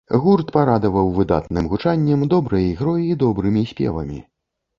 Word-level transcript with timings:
Гурт 0.21 0.47
парадаваў 0.53 1.11
выдатным 1.17 1.67
гучаннем, 1.73 2.25
добрай 2.33 2.65
ігрой 2.73 3.05
і 3.11 3.19
добрымі 3.27 3.63
спевамі. 3.75 4.19